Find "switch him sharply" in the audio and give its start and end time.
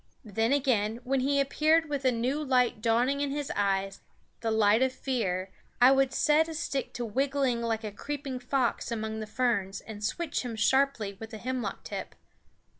10.03-11.15